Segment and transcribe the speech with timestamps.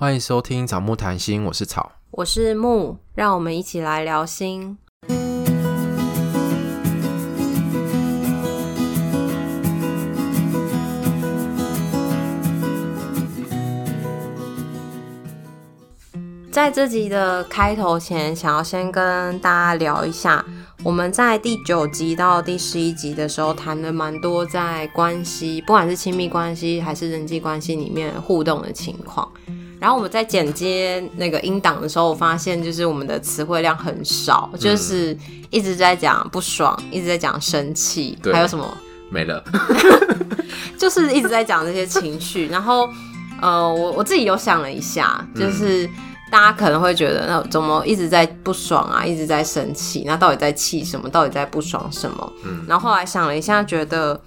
[0.00, 4.78] 欢迎收听草木谈心，我是草，我是木，让我们一起来聊心。
[16.52, 20.44] 在这集的开头前，想要先跟大家聊一下，
[20.84, 29.28] 我们在第九集到第十一集的时候谈了蛮多在关系，不管是亲密关系还是人际关系里面互动的情况。
[29.80, 35.16] 然后我们在剪接那个音档的时候，我发现就是我们的词汇量很少，嗯、就是
[35.50, 38.76] 一直在讲不爽，一直在讲生气，还有什么
[39.10, 39.42] 没了，
[40.76, 42.48] 就是一直在讲这些情绪。
[42.48, 42.88] 然后
[43.40, 45.90] 呃，我我自己有想了一下，就是、嗯、
[46.30, 51.08] 大家可能会觉得，那怎么一直在不爽啊，一直在生气，那到底在气什么？
[51.08, 52.32] 到底在不爽什么？
[52.44, 54.20] 嗯，然后后来想了一下，觉得。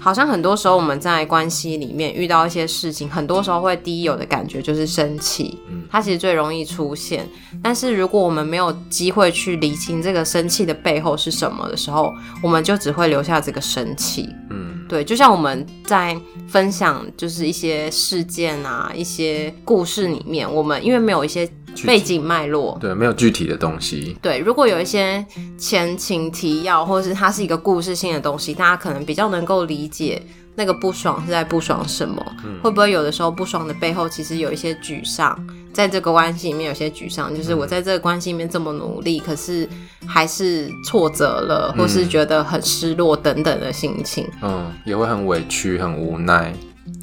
[0.00, 5.58] 好像很多时候我们在关系里面遇到一些事情，很多时候会第一有的感觉就是生气，
[5.90, 7.28] 它其实最容易出现。
[7.62, 14.28] 但是如果我们没有机会去理清这个生气的背后是什么的时候，我们就只会留下这个生气。
[14.50, 21.48] 嗯，对，就像我们在分享就是一些事件啊、一些故事里面，我们因为没有一些。
[21.86, 24.16] 背景脉络，对，没有具体的东西。
[24.20, 25.24] 对，如果有一些
[25.58, 30.22] 前情提要，或者是它是一个故事性的东西，大家可能比较能够理解
[30.54, 32.24] 那个不爽是在不爽什么。
[32.44, 35.38] 嗯，会不会有的时候不爽的背后其实有一些沮丧，
[35.72, 39.68] 在这个关系里面有些沮丧，就是我在这个关系里面这么努力，可是
[40.06, 44.28] 还是挫折了，或是觉得很失落等等的心情。
[44.42, 46.52] 嗯，也会很委屈，很无奈。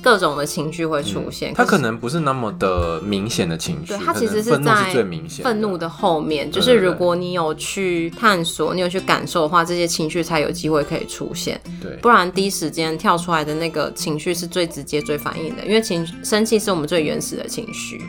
[0.04, 4.94] 各种的情绪会出现，他、嗯、可能不是那么的明显的情绪，对，他其实是在
[5.42, 11.60] 愤怒的后面，就是如果你有去探索，你有去感受的话，这些情绪才有机会可以出现。
[11.82, 18.02] 对，不然第一时间跳出来的那个情绪是最直接、最反应的，因为情生气是我们最原始的情绪，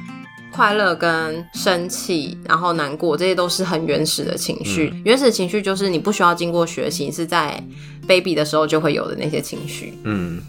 [0.51, 4.91] 快乐跟生气，然后难过，这些都是很原始的情绪。
[4.93, 7.63] 嗯、原始情绪就是你不需要经过学习，是在
[8.07, 9.95] baby 的时候就会有的那些情绪。
[10.03, 10.41] 嗯。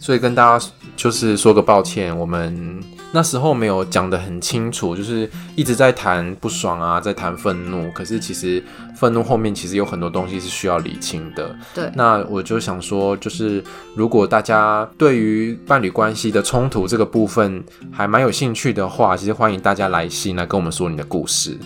[0.00, 0.66] 所以跟大家
[0.96, 7.90] 就是说个抱歉，我们那时候没有讲得很清楚，就是一直在谈不爽啊，在谈愤怒。
[7.92, 8.64] 可是其实
[8.96, 11.54] 愤怒后面其实有很多东西是需要理清的。
[11.74, 13.62] 对，那我就想说，就是
[13.94, 17.62] 如果大家对于伴侣关系的冲突这个部分
[17.92, 21.58] 还蛮有兴趣的话，其实欢迎大家来信来跟我们说你的故事。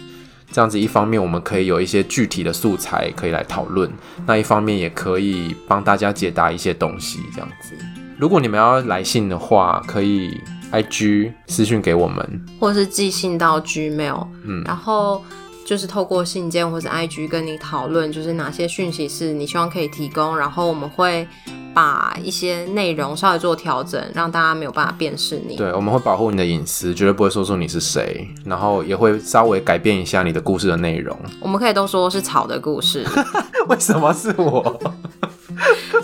[0.50, 3.89] 这样子一方面我们可以有一些具体的素材可以来讨论，
[4.27, 7.77] 那一方面也可以帮大家解答一些东西，这样子。
[8.16, 10.41] 如果你们要来信的话，可以
[10.72, 15.22] IG 私信给我们，或是寄信到 Gmail，嗯，然后
[15.66, 21.26] 就是透过信件或者 IG 跟你讨论，就是哪些讯息是你希望可以提供，然后我们会
[21.75, 25.56] 把一些内容稍微做调整，让大家没有办法辨识你。
[25.56, 31.19] 对，我们会保护你的隐私，绝对不会说出你是谁，然后也会稍微改变一下你的故事的内容。
[31.41, 33.04] 我们可以都说是草的故事，
[33.69, 34.81] 为什么是我？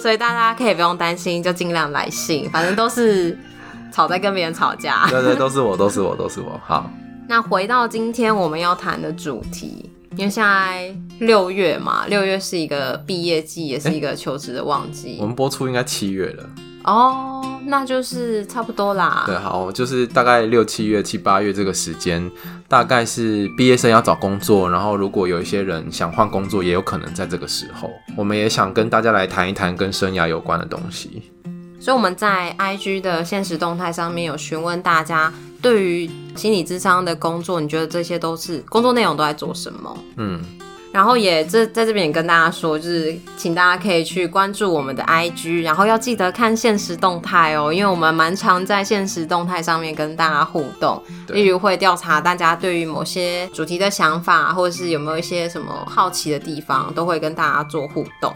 [0.00, 3.36] 所以大家可以不用担心，就尽量来信，反正都是
[3.92, 5.06] 吵在跟别人吵架。
[5.10, 6.58] 对对，都是我，都是我，都是我。
[6.64, 6.90] 好，
[7.28, 15.18] 那回到今天我们要谈的主题，因为现在六月嘛，六月是一个毕业季，也是一个求职的旺季。
[15.20, 16.48] 我们播出应该七月了。
[16.84, 19.22] 哦，那就是差不多啦。
[19.24, 22.30] 对，好，就是大概六七月、七八月这个时间，
[22.68, 27.88] 大概是毕业生要找工作，然后如果有一些人想换工作，也有可能在这个时候。
[28.16, 31.22] 我们也想跟大家来谈一谈跟生涯有关的东西。
[31.80, 35.32] 所以我们在 IG 的现实动态上面有询问大家，
[35.62, 39.96] 对于心理智商的工作，你觉得这些都是工作内容都在做什么？
[40.16, 40.42] 嗯。
[40.92, 58.34] 然后也这在这边也跟大家说，就是请大家可以去关注我们的 IG，然后要记得看现实动态哦，因为我们蛮常在现实动态上面跟大家互动，例如会调查大家对于某些主题的想法，或者是有没有一些什么好奇的地方，都会跟大家做互动。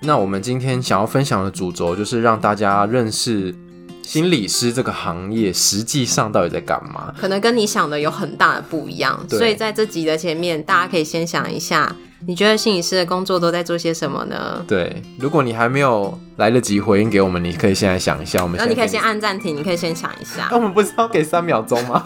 [0.00, 3.54] 那我们今天想要分享的主轴就是让大家认识。
[4.02, 7.14] 心理师这个行业实际上到底在干嘛？
[7.18, 9.18] 可能跟你想的有很大的不一样。
[9.28, 11.94] 所以在这集的前面，大家可以先想一下，
[12.26, 14.64] 你觉得心理师的工作都在做些什么呢？
[14.66, 18.42] 对，如果你还没有来得及回应给我们，你可以现在想一下。
[18.42, 20.48] 我们，那你可以先按暂停，你可以先想一下。
[20.50, 22.04] 那 我们不是要给三秒钟吗？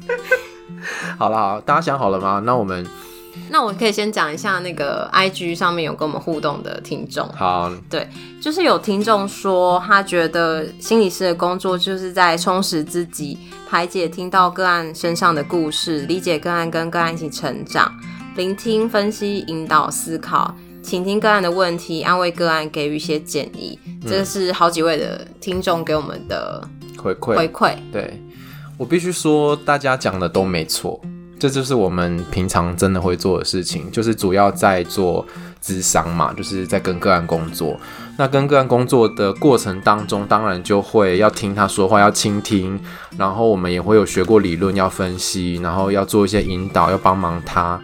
[1.18, 2.42] 好了，好，大家想好了吗？
[2.44, 2.86] 那我们。
[3.50, 7.28] 那我可以先讲一下那个 IG 上面有跟我们互动的听众。
[7.30, 8.08] 好，对，
[8.40, 13.38] 就是有听众说他觉得心理师的工作就是在充实自己，
[13.68, 17.92] 排解听到个案身上的故事，理解个案跟个案一起成长，
[18.36, 23.78] 聆听、分析、引导、思考，倾听个案的问题，安慰个案，给予一些建议。
[23.84, 26.62] 嗯，这是好几位的听众给我们的
[26.96, 27.36] 回馈。
[27.36, 28.22] 回馈，对。
[28.78, 30.98] 我必须说，大家讲的都没错，
[31.40, 35.26] 这就是我们平常真的会做的事情，就是主要在做
[35.64, 37.80] 咨商嘛，就是在跟个案工作。
[38.18, 42.78] 那跟个案工作的过程当中，当然就会要听他说话，要倾听，
[43.16, 47.80] 然后我们也会有学过理论要分析，然后要做一些引导，要帮忙他。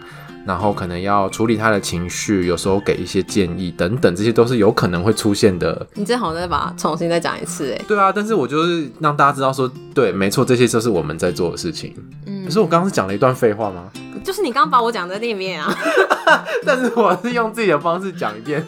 [0.47, 5.85] 然后可能要处理他的情绪，有时候给一些建议等等，这些都是有可能会出现的。
[5.93, 7.85] 你最好再把它重新再讲一次，哎。
[7.85, 11.93] 对啊，但是我就是让大家知道说，对，没错，这些就是我们在做的事情。
[12.25, 12.45] 嗯。
[12.45, 13.91] 可是我刚刚是讲了一段废话吗？
[14.23, 15.75] 就是你刚刚把我讲在那一遍啊。
[16.65, 18.65] 但是我是用自己的方式讲一遍。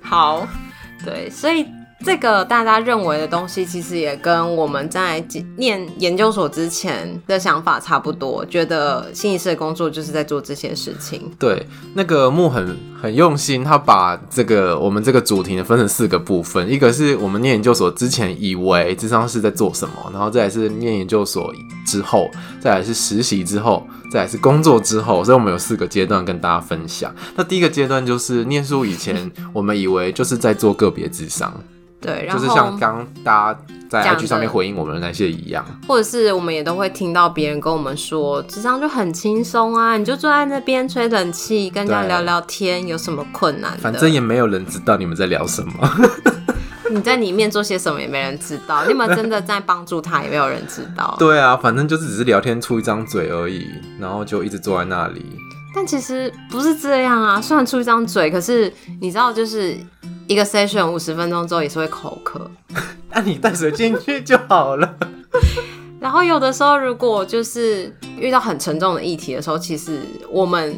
[0.00, 0.46] 好，
[1.04, 1.66] 对，所以。
[2.04, 5.24] 这个大家认为的东西，其实也跟我们在
[5.56, 11.30] 念研究所之前的想法差不多，觉得心理师的工作就是在做这些事情。
[11.38, 21.54] 对，那个木很很用心，他把这个我们这个主题呢分成四个部分，一个是我们念研究所之前以为智商是在做什么，然后再来是念研究所
[21.86, 22.30] 之后，
[22.60, 27.14] 再来是实习之后，再来是工作之后，所以我们有四个阶段跟大家分享。
[27.34, 31.54] 那第一个阶段就是念书以前，我们以为就是在做个别智商。
[32.04, 43.76] 对，就是像刚大家在 IG 上面回应我们的那些一样，或者是我们也都会听到别人跟我们说，咨商就很轻松啊，你就坐在那边吹冷气，跟人家聊聊天，有什么困难？
[43.78, 45.72] 反正也没有人知道你们在聊什么。
[46.90, 51.16] 你在里面做些什么也没人知道，你们真的在帮助他也没有人知道。
[51.18, 53.66] 对啊，反正就是只是聊天出一张嘴而已，
[53.98, 55.24] 然后就一直坐在那里。
[55.74, 59.76] 但其实不是这样啊，虽然出一张嘴，可是你知道就是。
[60.26, 62.50] 一个 session 五十分钟之后也是会口渴，
[63.12, 64.96] 那你带水进去就好了。
[66.00, 70.00] 然后有的时候，如果就是遇到很沉重的议题的时候，其实
[70.30, 70.74] 我们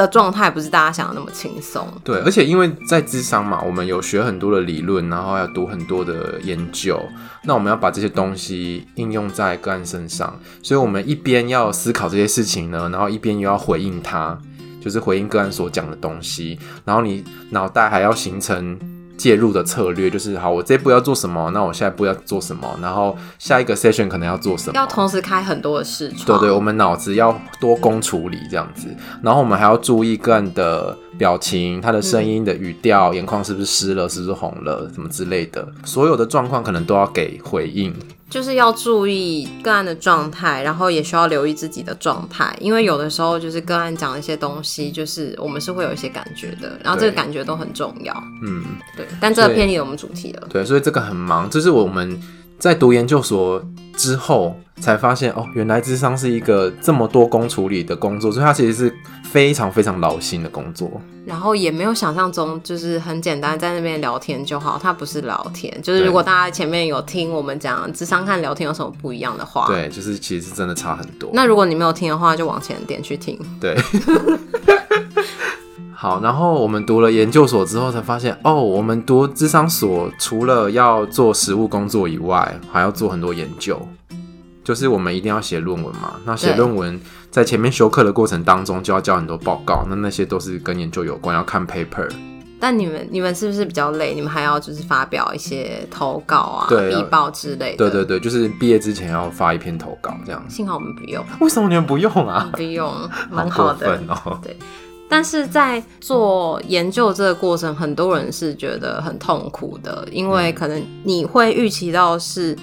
[0.00, 1.86] 的状态不是大家想的那么轻松。
[2.02, 7.00] 对，而且因为在智商嘛，我们有学很多的理论，然后要读很多的研究，
[7.44, 14.38] 那我们要把这些东西应用在个案身上，所以我们一边要思考这些事情呢，然后一边又要回应他。
[14.82, 18.78] 就是回应个案所讲的东西，然后你脑袋还要形成
[19.20, 26.24] 介入的策略，就是好，我这一步要做什么，那我下一步要做什么，然后下一个 session 可能要做什么，要同时开很多的视窗。
[26.24, 28.88] 对对，我们脑子要多工处理这样子，
[29.22, 37.94] 然后我们还要注意个人的表情，他的声音的语调，嗯、眼眶是不是湿了，是不是红了，什么之类的，所有的状况可能都要给回应。
[38.30, 48.14] 就是要注意个案的状态，然后也需要留意自己的状态，因为有的时候就是个案讲的一些东西，就是我们是会有一些感觉的，然后这个感觉都很重要。
[48.42, 48.64] 嗯，
[48.96, 49.04] 对。
[49.20, 50.46] 但这个偏离我们主题了。
[50.48, 52.18] 对，所以这个很忙，这是我们
[52.58, 53.60] 在读研究所
[53.96, 58.94] 之后才发现哦，原来智商是一个这么多工处理的工作，所以它其实是。
[59.30, 60.90] 非常非常劳心的工作，
[61.24, 64.76] 然后也没有想象中就是很简单，在那边聊天就好。
[64.76, 71.30] 它不是聊天，就是如果大家前面有听我们讲智商和聊天有什么不一样的话，对，就是其实是真的差很多。
[71.32, 73.38] 那如果你没有听的话，就往前点去听。
[73.60, 73.76] 对，
[75.94, 76.20] 好。
[76.22, 83.80] 然后我们读了研究所之后，才发现哦，我们读智商所除了要做实务工作以外，还要做很多研究。
[84.62, 87.00] 就是我们一定要写论文嘛，那写论文
[87.30, 92.08] 在前面修课的过程当中就要交很多报告，那那些都是跟研究有关，要看 paper。
[92.60, 94.12] 但你们你们是不是比较累？
[94.14, 97.78] 你们还要就是发表一些投稿啊、笔报之类的。
[97.78, 100.44] 对对对，就是毕业之前要发一篇投稿这样。
[100.46, 101.24] 幸好我们不用。
[101.40, 102.50] 为什么你们不用啊？
[102.52, 102.92] 不用，
[103.32, 103.98] 蛮好的。
[104.08, 104.54] 好哦、对，
[105.10, 112.56] 但是在做研究这个过程，很多人是觉得很痛苦的，因为可能你会预期到是。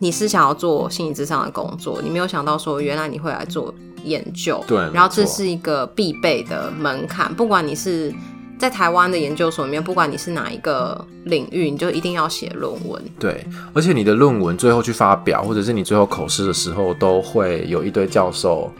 [0.00, 8.14] 你是想要做心理咨商的工作，你没有想到说原来你会来做研究，对，然后这是一个必备的门槛，不管你是
[8.56, 13.02] 在台湾的研究所里面，不管你是哪一个领域，你就一定要写论文。
[13.18, 13.44] 对，
[13.74, 18.72] 而且你的论文最后去发表，或者是你最后口试的时候，都会有一堆教授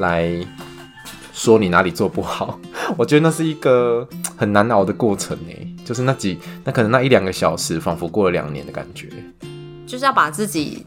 [0.00, 0.36] 来
[1.36, 2.58] 说你哪里做不好。
[2.96, 9.08] 我觉得那是一个很难熬的过程诶，就是那几那可能那一两个小时，仿佛过了两年的感觉。
[9.86, 10.84] 就是要把自己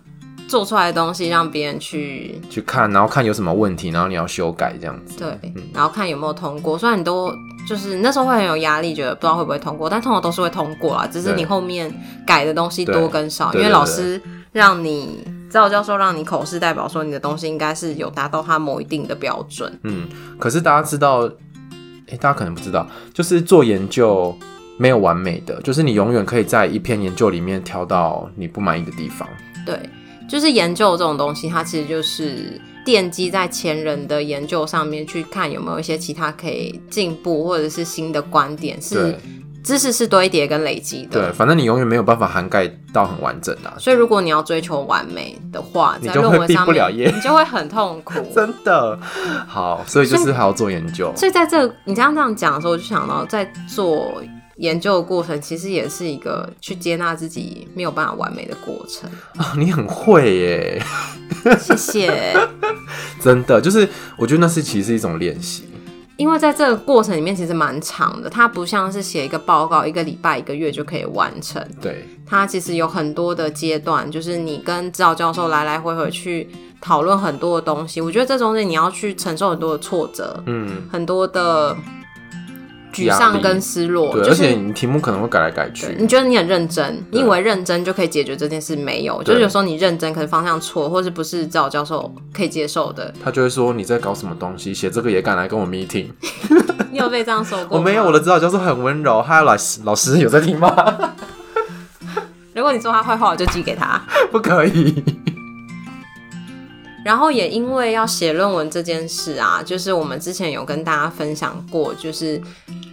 [0.48, 5.20] 做出来的东西让别人去去看，然后看有什么问题，然后你要修改这样子。
[5.20, 6.75] 对，嗯、然后看有没有通过。
[6.75, 7.32] 虽然你都
[7.68, 11.08] 就是那时候会很有压力，觉得不知道会不会通过，但通常都是会通过啊。
[11.08, 11.94] 只是你后面
[12.25, 14.20] 改的东西多跟少，因为老师
[14.51, 19.72] 让你，赵教授让你口试，代表说你的东西应该是有达到他某一定的标准。
[19.84, 24.38] 嗯，可是大家知道，哎、欸，大家可能不知道，就是做研究。
[24.82, 29.27] 没有完美的，就是你永远可以在一篇研究里面挑到你不满意的地方。
[29.65, 29.77] 对，
[30.29, 39.13] 就是研究这种东西，它其实就是奠基在前人的研究上面，去看有没有一些其他可以进步或者是新的观点，是
[39.63, 41.22] 知识是堆叠跟累积的。
[41.22, 43.75] 对，反正你永远没有办法涵盖到很完整的啊。
[43.78, 48.13] 所以如果你要追求完美的话，你就会毕不了业，你就会很痛苦。
[48.34, 48.98] 真的。
[49.48, 51.13] 好，所以就是还要做研究。
[51.16, 54.22] 所以在这你这样这样讲的时候，我就想到在做
[54.58, 59.10] 研究的过程，其实也是一个去接纳自己没有办法完美的过程。
[59.38, 60.84] 哦，你很会耶。
[61.60, 62.34] 谢谢。
[63.22, 63.88] 真的，就是
[64.18, 65.69] 我觉得那是其实是一种练习。
[66.20, 71.66] 因为在这个过程里面其实蛮长的，它不像是写一个报告，一个礼拜、一个月就可以完成。
[71.82, 76.50] 对，它其实有很多的阶段，就是你跟指导教授来来回回去
[76.82, 78.02] 讨论很多的东西。
[78.02, 81.74] 我觉得这中间你要去承受很多的挫折，嗯，很多的。
[83.00, 85.96] 沮丧跟失落，对，而且你题目可能会改来改去。
[85.98, 93.13] 你觉得你很认真，你以为认真就可以解决这件事，没有，就是有时候你认真，可能方向错，或是不是指导教授可以接受的。
[93.24, 96.08] 他就会说你在搞什么东西，写这个也敢来跟我 meeting？
[96.91, 97.77] 你有被这样说过？
[97.77, 99.22] 我没有，我的指导教授很温柔。
[99.22, 100.70] 嗨，老师， 老师有在听吗？
[102.53, 104.01] 如果你说他坏话，我就寄给他。
[104.32, 105.03] 不可以。
[107.10, 112.39] 然后也因为要写论文这件事啊，就是我们之前有跟大家分享过，就是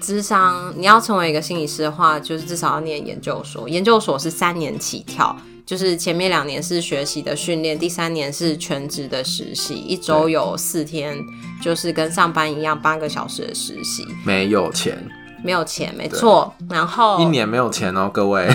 [0.00, 11.14] 智商你要成为一个心理师的话，就是至少要念研究所，研究所是三年起跳，就是前面两年是学习的训练，第三年是全职的实习，一周有四天，
[11.62, 14.96] 就是跟上班一样八个小时的实习，没有钱，
[15.44, 18.48] 没有钱，没错，然后一年没有钱哦，各位。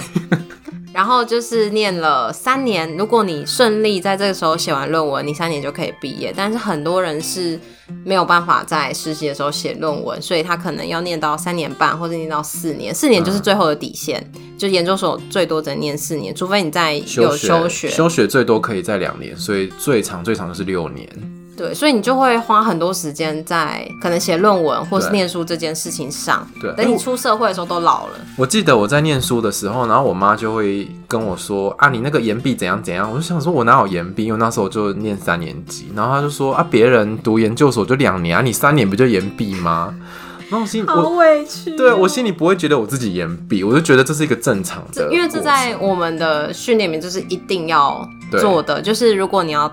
[1.02, 6.32] 然后就是念了三年，如果你顺利在这个时候写完论文，你三年就可以毕业。
[6.38, 7.60] 但是很多人是
[8.06, 12.94] 没有办法在实习的时候写论文，所以他可能要念到三年半，或者念到四年。
[12.94, 21.10] 四年就是最后的底线，嗯、就研究所最多只能念四年，除非你在有休学，休学最多可以在两年，所以最长最长就是六年。
[21.58, 26.48] 对，所以你就会花很多时间在可能写论文或是念书这件事情上。
[26.60, 28.14] 对，等你出社会的时候都老了。
[28.38, 34.26] 我记得我在念书的时候，然后我妈就会跟我说：“啊，你那个延毕怎样怎样。”我就想说，我哪有延毕？
[34.26, 35.92] 因为那时候就念三年级。
[35.96, 39.94] 然后她就说：“啊，别人读研究所就两年啊，你三年不就延毕吗？”
[40.50, 41.78] 然后我心里好委屈哦。
[41.78, 48.08] 对，我心里不会觉得我自己延毕，我就觉得这是一个正常的，因为这在我们的训练里面就是一定要
[48.40, 49.72] 做的，就是如果你要。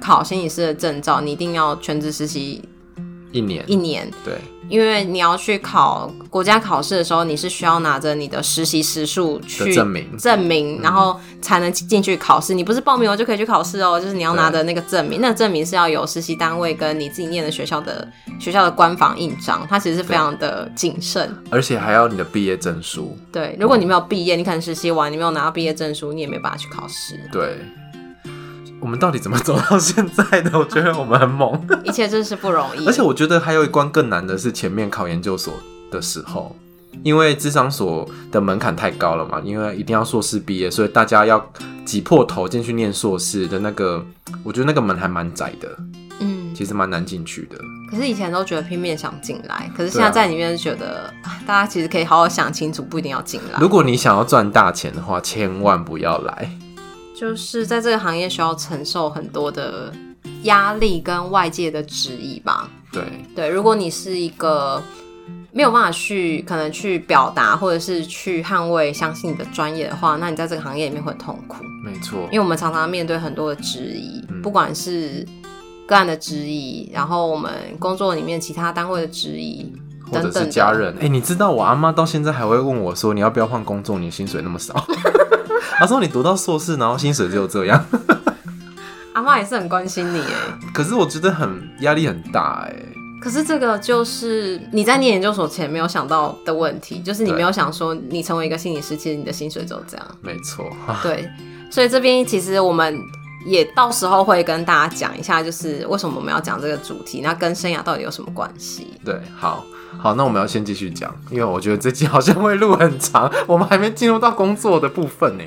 [0.00, 2.62] 考心理师的证照，你一定要全职实习
[3.32, 3.64] 一年。
[3.66, 4.34] 一年，对，
[4.68, 12.54] 因为你要去考国家考试的时候，你是需要拿着你的实习时数去证明，证明，然后才能进去考试。
[12.54, 23.16] 你不是报名了就可以去考试哦，就是你要拿着那个证明，那个证明是要有实习单位跟你自己念的学校的学校的官方印章，它其实是非常的谨慎，而且还要你的毕业证书。
[23.30, 27.20] 对，如果你没有毕业，你可能实习完你没有拿到毕业证书，你也没办法去考试。
[27.32, 27.58] 对。
[28.80, 30.58] 我们到底怎么走到现在的？
[30.58, 32.86] 我觉得我们很猛， 一切真是不容易。
[32.86, 35.54] 而且我觉得还有一关更难的是前面考研究所
[35.90, 36.54] 的时候，
[37.02, 41.44] 因为智商所的门槛太高了嘛，因为一定要硕士毕业，所以大家要
[41.84, 44.04] 挤破头进去念硕士的那个，
[44.44, 45.68] 我觉得那个门还蛮窄的，
[46.20, 47.56] 嗯，其实蛮难进去的。
[47.90, 53.58] 可是以前都觉得拼命想进来，可是现在在里面觉得，啊，大家其实可以好好想清楚，不一定要进来。
[53.60, 56.50] 如果你想要赚大钱的话，千万不要来。
[57.18, 59.90] 就是在这个行业需要承受很多的
[60.42, 62.68] 压力跟外界的质疑吧。
[62.92, 63.02] 对
[63.34, 64.82] 对，如果你是一个
[65.50, 71.56] 没有办法去可能去表达或者是去捍卫相信你的专业的话，那你在这个行业里面会很痛苦。
[71.82, 75.26] 没错，因为我们常常面对很多的质疑，嗯、不管是
[75.86, 79.72] 个案的质疑，然后我们工作里面其他单位的质疑，
[80.10, 80.94] 或者是家人。
[80.96, 83.98] 哎、欸，你知道我阿妈到现在还会问我说：“你要不要换工作？
[83.98, 84.74] 你薪水那么少。”
[85.78, 87.84] 他说：“你读到硕士，然后薪水只有这样。
[89.14, 91.48] ”阿妈也是很关心你哎，可是我觉得很
[91.80, 92.74] 压力很大哎。
[93.18, 100.06] 可是这个就是你在念研究所前没有想到的问题，就是你没有想说你成为一个心理师，其实你的薪水只有这样。
[100.20, 100.70] 没错，
[101.02, 101.28] 对，
[101.70, 102.96] 所以这边其实我们
[103.46, 108.88] 也到时候会跟大家讲一下，就是为什么我们要讲这个主题，那跟生涯到底有什么关系？
[109.04, 109.64] 对，好。
[109.98, 115.44] 好，那我们要先继续讲，因为我觉得这集好像会录很长，我们还没进入到工作的部分呢。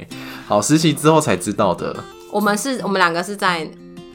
[0.47, 1.95] 好，实习之后才知道的。
[2.31, 3.69] 我们是，我们两个是在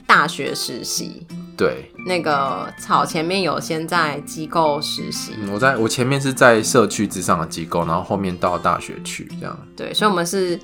[0.07, 1.25] 大学实习。
[1.57, 5.35] 对，那个草前面有先在机构实习。
[5.39, 9.57] 嗯，我在我前面是在社区之上的机构，然后后面到大学去这样。
[9.77, 10.59] 对，所以我们是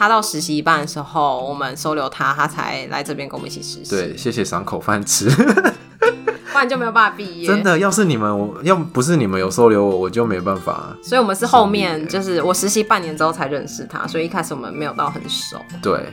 [0.00, 3.90] 他到实习一半的时候，我们收留他，他才来这边跟我们一起实习。
[3.90, 5.28] 对，谢谢赏口饭吃。
[6.50, 7.46] 不然就没有办法毕业。
[7.46, 10.96] 真的，要是你们，我要不是你们有收留我，我就没办法。
[11.02, 15.58] 所以，我们是后面，就是我实习半年之后才认识他，所以一开始我们没有到很熟。
[15.82, 16.10] 对，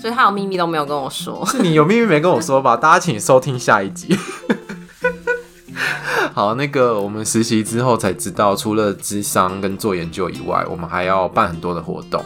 [0.00, 1.44] 所以他有秘密都没有跟我说。
[1.44, 2.78] 是你有秘密没跟我说吧？
[2.78, 4.18] 大家请收听下一集。
[6.32, 12.24] 好，那个我们实习之后才知道，除了智商跟做研究以外，我们还要办很多的活动，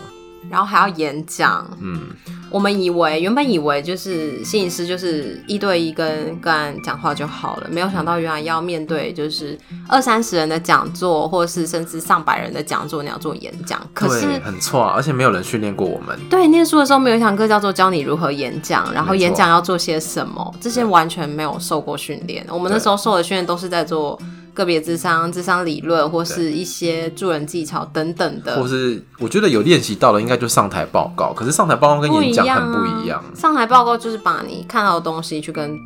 [0.51, 1.67] 然后还要演讲。
[1.81, 2.09] 嗯。
[2.51, 16.19] 我们以为原本以为就是心理师就是一对一跟个案讲话就好了，没有想到原来要面对就是二三十人的讲座，或是甚至上百人的讲座，你要做演讲，可是很错，而且没有人训练过我们。
[16.29, 22.45] 对，念书的时候没有一堂课叫做教你如何演讲，然后演讲要做些什么，这些完全没有受过训练。
[22.51, 24.21] 我们那时候受的训练都是在做。
[24.61, 31.33] 个别智商、智商理论，或是一些助人技巧等等的，或是我觉得有练习到的，应该就上台报告。
[31.33, 33.25] 可是上台报告跟演讲很不一样。
[33.35, 35.77] 上台报告就是把你看到的东西去跟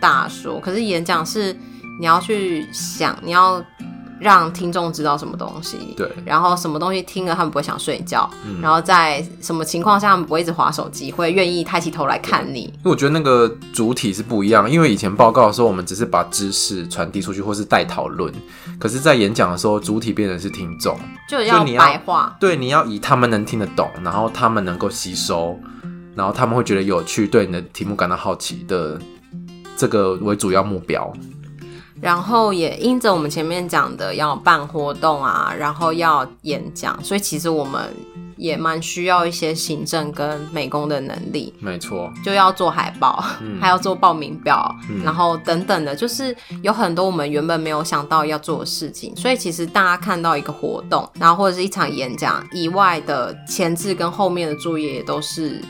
[0.00, 1.52] 大家说，可是演讲是
[2.00, 3.62] 你要去想，你要。
[4.22, 12.60] 让听众知道什么东西，对，然后什么东西听了他们不会想睡觉，嗯、然后在什么情况下他们不会一直划手机，会愿意抬起头来看你。
[12.60, 18.32] 因为我觉得那个主体是不一样，因为以前报告的时候我们只是把知识传递出去，或是带讨论，
[18.78, 20.96] 可是，在演讲的时候，主体变成是听众，
[21.28, 25.58] 就要白话，对，你要以他们能听得懂，然后他们能够吸收，
[26.14, 29.00] 然后他们会觉得有趣，对你的题目感到好奇的
[29.76, 31.12] 这个为主要目标。
[32.02, 37.94] 然后也因着我们前面讲的要办活动啊，然后要演讲，所以其实我们
[38.36, 41.54] 也蛮需要一些行政跟美工的能力。
[41.60, 49.14] 没错，就要做海报，嗯、还要做报名表，嗯、然后等等的，就是有很多我们原本没有想到要做的事情。
[49.16, 55.62] 所以其实大家看到一个活动，然后或者是一场演讲以外的前置跟后面的作业，也都是。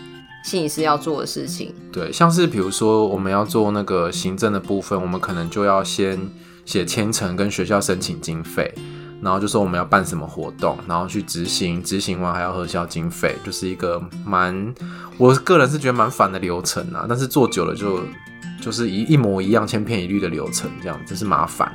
[0.44, 6.18] 心理师要做的事情，对，像是比如说我们要做那个行政的部分，我们可能就要先
[6.64, 8.74] 写签呈跟学校申请经费，
[9.22, 14.74] 然后就说我们要办什么活动，然后去执行，执行完还要核销经费，就是一个蛮，
[15.16, 17.06] 我个人是觉得蛮烦的流程啊。
[17.08, 18.00] 但是做久了就
[18.60, 21.72] 就是一一模一样，千篇一律的流程，这样真是麻烦。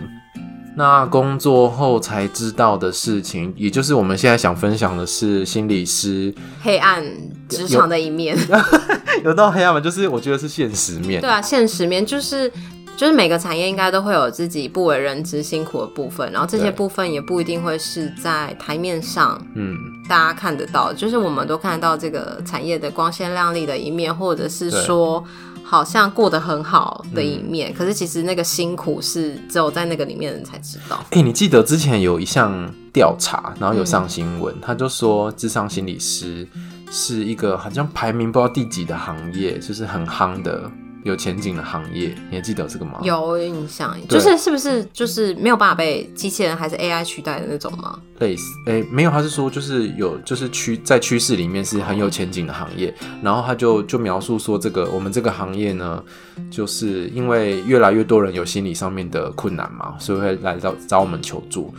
[0.78, 6.32] 那工作后才知道的事情，也就是我们现在想分享的是心理师
[6.62, 7.04] 黑暗
[7.50, 8.38] 职场的一面。
[8.48, 9.82] 有， 有到黑暗吗？
[9.82, 11.20] 就是我觉得是现实面。
[11.20, 12.48] 对啊，现实面就是
[12.96, 19.76] 就是每个产业应该都会有自己不为人知辛苦的部分，然后这些部分也不一定会是在台面上，嗯，
[20.08, 25.24] 大家看得到，就是我们都看得到这个产业的光鲜亮丽的一面，或者是说。
[25.70, 30.96] 好像过得很好的一面，嗯、可是其实那个辛苦是只有在那个里面的人才知道。
[31.10, 36.48] 哎、欸，你记得之前有一项调查，然后有上新闻，嗯、他就说智商心理师
[36.90, 40.72] 是一个好像排名不知道第几的行业，就是很夯的。
[41.08, 43.00] 有前景的行业，你还记得这个吗？
[43.02, 47.98] 有印象，就是是不是就是没有办法被机器人还是 AI 取代的那种吗？
[48.20, 52.94] 类似，哎、欸，没有，他是说就是有，就是趋在趋势里面是很有前景的行业。
[53.22, 56.04] 然后他就就描述说，这个我们这个行业呢，
[56.50, 61.74] 就是因为越来越多人有心理上面的困难嘛，所以会来找找我们求助，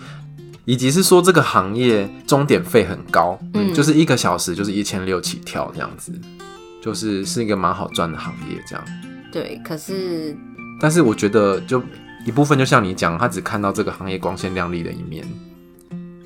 [0.65, 6.13] 以及是说这个行业钟点费很高，嗯，就是一个小时就是一千六起跳这样子，
[6.81, 8.85] 就是是一个蛮好赚的行业这样。
[9.33, 10.37] 对，可是，
[10.81, 11.83] 但是我觉得，就
[12.25, 15.25] 一部分，就像你讲，他只看到这个行业光鲜亮丽的一面，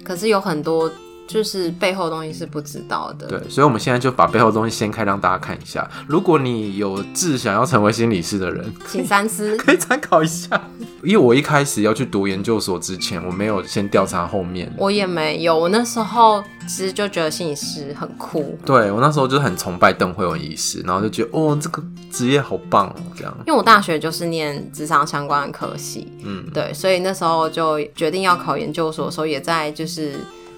[0.04, 0.90] 可是有很多。
[1.32, 5.90] 就是背后的东西是不知道的，对，所以我们现在就把背后的东西掀开，让大家看一下。
[6.06, 10.60] 如果你有志想要成为心理师的人，请三思， 可以参考一下。
[11.02, 15.58] 因为我一开始要去读研究所之前，我没有先调查后面，我也没有。
[15.58, 23.34] 我那时候其实就觉得心理师很酷，对，我那时候就是很崇拜邓慧文医师，然后就觉得哦，这个职业好棒哦，这样。
[23.46, 30.12] 因为我大学就是念职场相关的科系，嗯，对，所以那时候就决定要考研究所的时候，也在就是。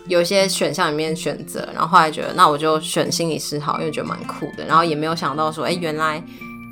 [0.06, 4.64] 有些选项里面选择，然后后来觉得那我就选心理师好，因为觉得蛮酷的。
[4.66, 6.22] 然后也没有想到说，哎、原来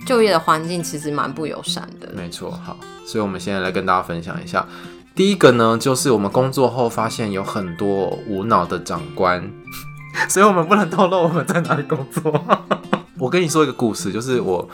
[0.06, 2.10] 就业的环境其实蛮不友善的。
[2.14, 4.66] 没错，好，所以我们现在来跟大家分享一下。
[5.14, 9.50] 第一个呢，就是我们工作后发现有很多无脑的长官，
[10.28, 12.44] 所以我们不能透露我们在哪里工作。
[13.18, 14.68] 我跟你说一个故事，就是我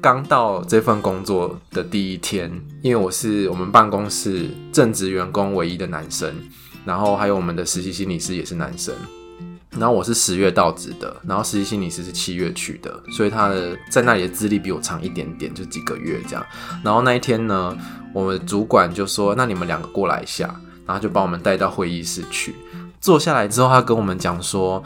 [0.00, 2.50] 刚到这份工作的第一天，
[2.82, 6.32] 因为我是我们办公室正职员工唯一的男生。
[6.86, 8.94] 然后还有我们的实习心理师也是男生，
[9.70, 16.46] 然后我是十月到职的，然后实习心理师是七月去的，所以他的在那里的资历比我长一点点，就几个月这样。
[16.84, 17.76] 然后那一天呢，
[18.14, 20.54] 我们主管就说：“那你们两个过来一下。”
[20.86, 22.54] 然后就把我们带到会议室去，
[23.00, 24.80] 坐下来之后，他跟我们讲说：“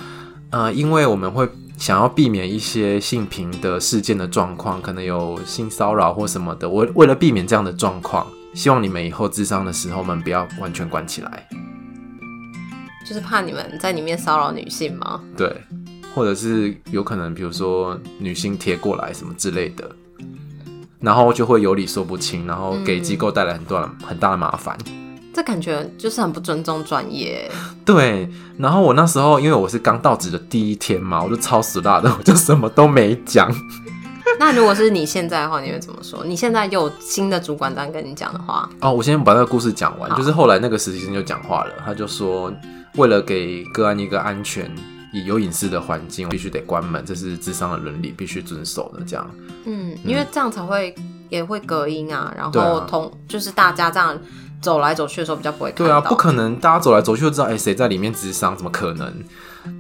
[0.49, 6.67] 呃，因为我们会想要避免一些性平的事件的状况，可能有性骚扰或什么的。
[6.67, 11.47] 我为了避免这样的状况，希望你们以后智商的时候，我们不要完全关起来。”
[13.07, 15.21] 就是怕你们在里面骚扰女性吗？
[15.37, 15.55] 对，
[16.15, 19.91] 或者是有可能，比如说女性贴过来什么之类的。
[21.01, 24.77] 然后就会有理说不清，然后给机构带来很多很大的麻烦。
[25.33, 27.51] 这感觉就是很不尊重专业。
[27.87, 33.51] 对，然后我那时候因为我是刚到职的第一天嘛，我就超死辣的，我就什么都没讲。
[34.39, 36.23] 那如果是你现在的话，你会怎么说？
[36.23, 38.69] 你现在有新的主管这样跟你讲的话？
[38.81, 40.15] 哦，我先把那个故事讲完。
[40.17, 42.53] 就是后来那个实习生就讲话了，他就说，
[42.97, 44.71] 为了给个案一个安全、
[45.13, 49.05] 也有隐私的环境，必须得关门，这是智商的伦理，必须遵守的。
[49.05, 49.31] 这样，
[49.65, 50.95] 嗯，因为这样才会
[51.29, 54.19] 也会隔音啊，然后同、啊、就是大家这样
[54.61, 55.85] 走来走去的时候比较不会看到。
[55.87, 59.13] 对啊，不可能大家走来走去就知道哎谁在里面智商，怎么可能？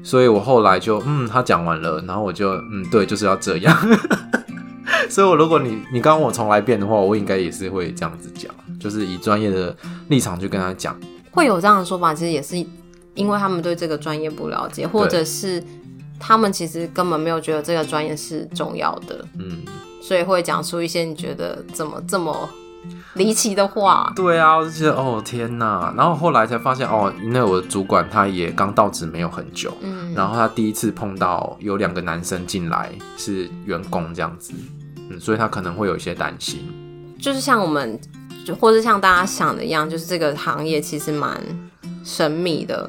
[0.02, 3.76] 所以我后来就嗯，他讲完了，然后我就嗯，对，就是要这样。
[5.08, 9.74] 所以，我如果你你刚刚我重来变的话，我应该也是会这样子讲，就是以专业的
[10.08, 10.96] 立场去跟他讲。
[11.30, 12.56] 会有这样的说法，其实也是
[13.14, 15.62] 因为他们对这个专业不了解，或者是
[16.18, 19.24] 他们其实根本没有觉得这个专业是重要的。
[19.38, 19.62] 嗯，
[20.02, 22.48] 所以会讲出一些你觉得怎么这么
[23.14, 24.12] 离奇的话。
[24.14, 25.92] 对啊，我就觉得哦天哪！
[25.96, 34.52] 然后后来才发现哦，因为我的主管他也刚到职没有很久，嗯，然后他第一次碰到有两个男生进来是员工这样子。
[35.10, 36.60] 嗯，所以他可能会有一些担心，
[37.18, 37.98] 就是像我们，
[38.46, 41.42] 就或者像大家想的一样，就是这个行业其实蛮
[42.04, 42.88] 神秘的，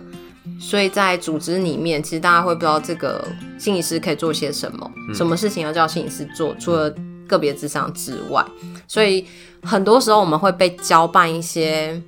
[0.60, 6.94] 所以在组织里面，其实大家会不知道这个心理师可以做些什么，嗯、什么事情要叫心理师做，除了
[7.28, 8.46] 个别智商之外，
[8.88, 9.26] 所以
[9.64, 12.02] 很多时候我们会被交办一些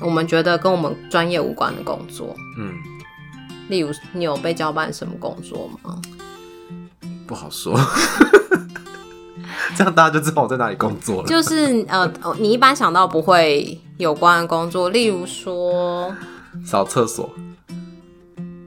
[0.00, 2.74] 我们觉得跟我们专业无关的工作，嗯，
[3.68, 6.00] 例如你有被交办什么工作吗？
[7.26, 7.78] 不好说。
[9.74, 11.28] 这样大家就知道我在哪里工作了。
[11.28, 16.14] 就是呃，你一般想到不会有关的工作，例如说
[16.64, 17.30] 扫厕所。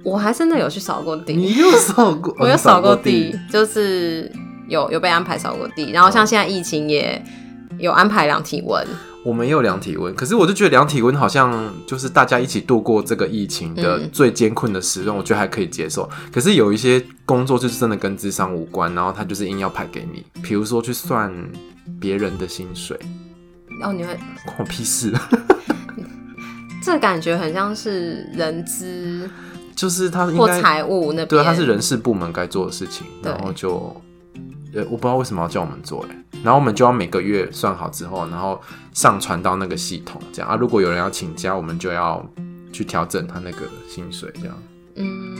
[0.03, 1.33] 我还真的有去扫过地。
[1.33, 2.35] 你又扫过？
[2.39, 4.31] 我有扫过地，就是
[4.67, 5.91] 有有被安排扫过地。
[5.91, 7.23] 然后像现在疫情也
[7.79, 8.85] 有安排量体温。
[9.23, 16.07] 我们也有量体温，可是我就觉得量体温好像就是大家一起度过这个疫情的最艰困的时段，嗯，我觉得还可以接受。
[16.31, 21.33] 可是有一些工作就是真的跟智商无关，然后他就是硬要排给你，比如说去算
[21.99, 22.95] 别人的薪水，
[23.79, 24.13] 然后你会
[24.45, 25.11] 关我屁事。
[26.85, 29.27] 这感觉很像是人资，
[29.75, 33.99] 就是他或财务那边，对，他是人事部门该做的事情，然后就，
[34.71, 36.15] 呃，我不知道为什么要叫我们做，哎。
[36.43, 38.61] 然后我们就要每个月算好之后，然后
[38.93, 40.55] 上传到那个系统，这样啊。
[40.55, 42.23] 如果有人要请假，我们就要
[42.71, 44.55] 去调整他那个薪水，这样。
[44.93, 45.35] 嗯，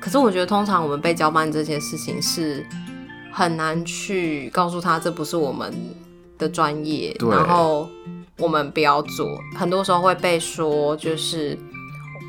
[0.00, 2.66] 可是我觉得通常我们被交办这件事情是
[3.30, 5.72] 很难去告诉他这不是我们
[6.36, 7.88] 的专业，然后
[8.40, 9.38] 我们不要做。
[9.54, 11.56] 很多时候会被说，就是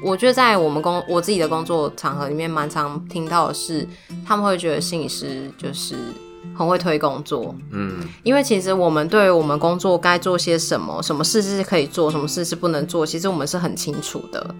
[0.03, 3.87] 我觉得在我们工我自己的工作场合里面，蛮常听到的是，
[4.25, 5.95] 他们会觉得心理师就是。
[6.53, 14.53] 很会推工作，嗯，因为其实我们对于我们工作该做些什么，什么事是可以做，什么事是不能做，其实我们是很清楚的。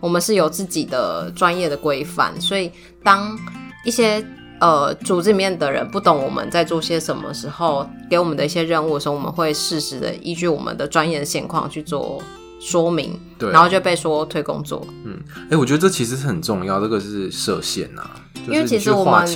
[0.00, 2.72] 我们是有自己的专业的规范，所以
[3.04, 3.38] 当
[3.84, 4.24] 一些
[4.64, 12.22] 呃组织里面的人不懂我们在做些什么时候，给我们的一些任务的时候，我们会适时的依据我们的专业的现况去做
[12.58, 14.86] 说明，对，然后就被说推工作。
[15.04, 18.16] 嗯，哎、欸，我觉得这其实是很重要，这个是设限呐、啊。
[18.46, 19.26] 因为其实我们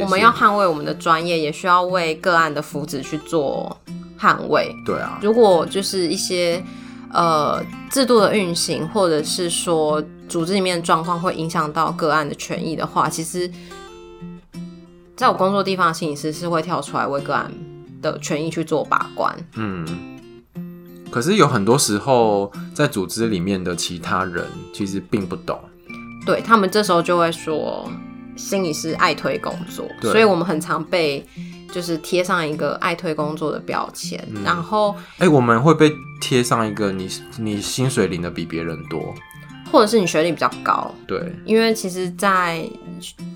[0.00, 3.76] 我们要捍卫我们的专业，也需要为个案的福祉去做
[4.20, 4.74] 捍卫。
[4.84, 6.62] 对啊，如果就是一些
[7.12, 13.50] 呃制度的运行，或者是说组织里面的状况会影响到个案的权益的话，其实
[15.22, 17.48] 在我工作地方的心理师是会跳出来为个案
[18.02, 19.32] 的权益去做把关。
[19.54, 19.86] 嗯，
[21.12, 25.56] 可是有很多时候在组织里面的其他人其实并不懂，
[26.26, 27.88] 对，他们这时候就会说。
[28.34, 31.24] 心理师爱推工作，所以我们很常被
[31.70, 34.42] 就是贴上一个爱推工作的标签，嗯。
[34.42, 37.06] 然后，哎、欸，我们会被贴上一个你
[37.36, 39.14] 你薪水领的比别人多，
[39.72, 40.94] 或者是你学历比较高。
[41.06, 42.62] 对，因为其实在，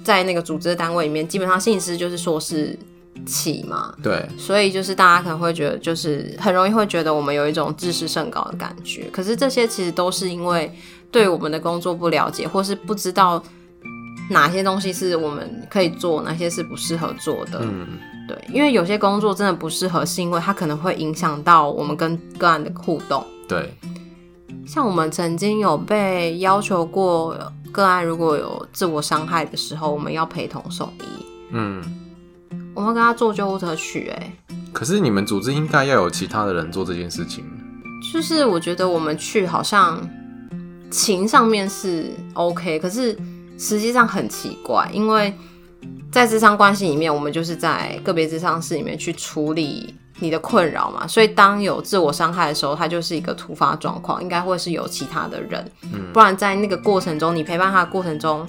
[0.04, 2.78] 在在那个组织单位里面，基本上心理师就是硕士
[3.24, 3.94] 起嘛。
[4.02, 9.08] 对，所以就是大家可能会觉得，就是很容易会觉得我们有一种自视甚高的感觉。
[9.10, 10.70] 可是这些其实都是因为
[11.10, 13.42] 对我们的工作不了解，或是不知道。
[14.28, 17.60] 哪些东西是我们可以做，哪些是不适合做的？
[17.62, 17.86] 嗯，
[18.26, 23.24] 对，因为有些工作真的不适合，是因为它可能会影响到我们跟个案的互动。
[23.46, 23.72] 对，
[24.66, 27.36] 像我们曾经有被要求过，
[27.70, 31.26] 个案如果有自我伤害的时候，我们要陪同送医。
[31.52, 31.82] 嗯，
[32.74, 34.08] 我们跟他坐救护车去。
[34.08, 34.32] 哎，
[34.72, 37.44] 可是你们组织应该要有其他的人做这件事情。
[38.12, 40.00] 就是我觉得我们去好像
[40.90, 43.16] 情上面是 OK，可是。
[43.58, 45.32] 实际上很奇怪，因为
[46.12, 58.46] 在智商关系里面，我们就是在个别智商室里面去处理你的困扰嘛，所以当有自我伤害的时候，它就是一个突发状况，应该会是有其他的人，嗯，不然在那个过程中，你陪伴他的过程中，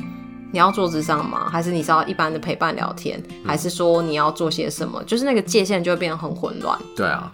[0.52, 1.50] 你要做智商吗？
[1.50, 3.22] 还是你是要一般的陪伴聊天？
[3.28, 5.04] 嗯、还是说你要做些什么？
[5.04, 6.78] 就是那个界限就会变得很混乱。
[6.96, 7.32] 对啊，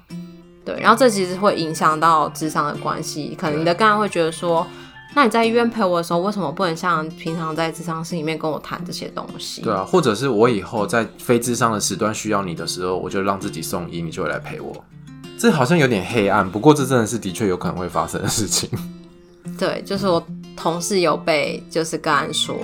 [0.65, 4.65] 对，然后这其实会影响到智商的关系，可能你的个案会觉得说。
[5.15, 9.61] 那你在医院陪我的时候，为什么不能像平常在智商室里面跟我谈这些东西？
[9.61, 14.73] 对啊，或者是我以后在非智商的时段需要你的时候，我就让自己送医，你就会来陪我。
[15.37, 18.69] 这好像有点黑暗，不过这真的是的确有可能会发生的事情。
[19.59, 22.55] 对，就是我同事有被就是个案说，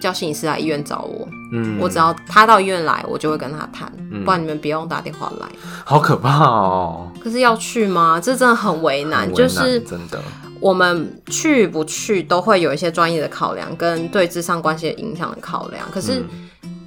[0.00, 5.46] 叫心理师来医院找我，嗯，我只要他到医院来，我就会跟他谈，嗯，不然你们不用打电话来。
[5.84, 7.10] 好可怕哦！
[7.20, 8.20] 可是要去吗？
[8.20, 10.20] 这真的很为难，为难就是真的。
[10.58, 15.86] 我们去不去都会有一些专业的考量，跟对智商关系的影响的考量。
[15.90, 16.24] 可是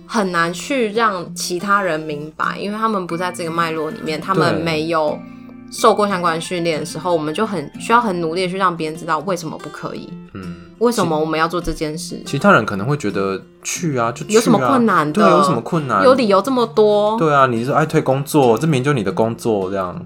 [0.08, 5.17] 很难去让其他人明白，因为他们不在这个脉络里面，他们没有
[5.72, 10.12] 受过相关训练的时候，我们就很需要很努力的去让别人知道为什么不可以。
[10.79, 12.21] 嗯，为什么我们要做这件事？
[12.25, 15.13] 其他人可能会觉得去啊，就有什么困难的？
[15.13, 16.03] 对，有什么困难？
[16.03, 17.17] 有理由这么多？
[17.17, 20.05] 对啊，你是爱退工作，这明明就你的工作这样。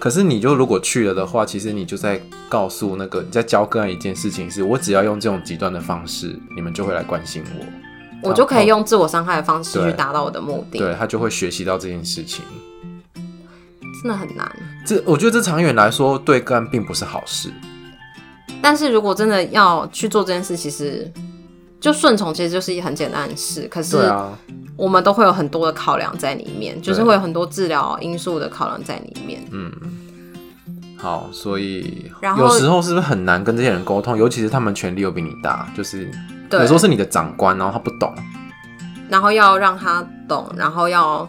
[0.00, 7.42] 可是你就如果去了的话，其实你就在告诉那个你在教个案一件事情是，我只要用这种极端的方式，你们就会来关心
[8.22, 10.78] 我，我就可以用自我伤害的方式去达到我的目的。
[10.78, 12.44] 对，他就会学习到这件事情，
[14.02, 14.48] 真的很难。
[14.86, 17.52] 这我觉得这长远来说对个案并不是好事。
[18.62, 21.10] 但是如果真的要去做这件事，其实
[21.80, 23.68] 就顺从，其实就是一很简单的事。
[23.70, 24.12] 可是
[24.76, 29.44] 我们都会有很多的考量在里面，就是会有很多治疗因素的考量在里面。
[29.50, 29.72] 嗯，
[30.96, 34.16] 好，所以有时候是不是很难跟这些人沟通？
[34.16, 36.10] 尤其是他们权力又比你大，就是
[36.50, 38.12] 有时候是你的长官，然后他不懂，
[39.08, 41.28] 然后要让他懂，然后要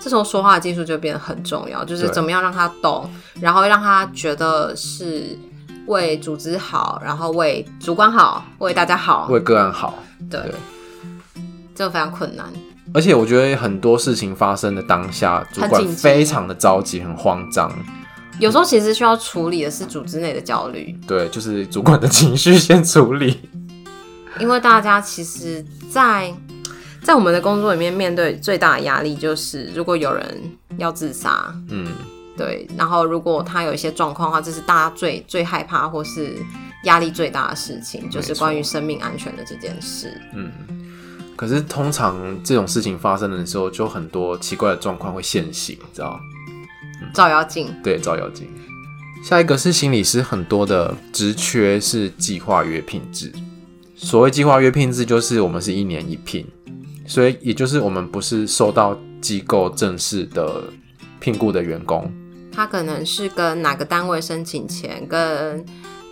[0.00, 5.38] 这时候说话的技术就变得很重要，就是怎么样让他懂，然后让他觉得是
[5.88, 9.98] 为组织好，然后为主管好，为大家好，为个案好。
[10.30, 10.54] 对，对
[11.74, 12.46] 这个非常困难。
[12.94, 17.70] 而且我觉得很多事情发生的当下，主管非常的着急，很慌张。
[18.38, 20.96] 有时候其实需要处理的是组织内的焦虑。
[21.06, 23.40] 对，就是主管的情绪先处理。
[24.38, 26.32] 因为大家其实在，
[27.02, 30.40] 在在我们的工作里面，面对最大的压力就是，如果有人
[30.76, 31.86] 要自杀，嗯，
[32.38, 36.36] 对，然后如果他有一些状况的话，这是大家最最害怕或是
[36.84, 40.18] 压力最大的事情，就是关于生命安全的这件事。
[40.34, 40.52] 嗯。
[41.36, 46.18] 可是通常这种事情发生的时候，就很多奇怪的状况会现形，你知道？
[47.14, 47.68] 照妖镜。
[47.82, 48.48] 对，照妖镜。
[49.22, 53.32] 下一个是心理师很多的职缺是计划约聘制。
[53.96, 56.46] 所谓计划约聘制，就是我们是一年一聘，
[57.06, 60.64] 所以也就是我们不是受到机构正式的
[61.20, 62.12] 聘雇的员工。
[62.58, 65.64] 他可能是跟哪个单位申请钱跟。